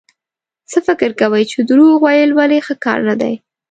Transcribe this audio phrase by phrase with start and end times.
[0.71, 3.33] څه فکر کوئ چې دروغ ويل ولې ښه کار نه دی؟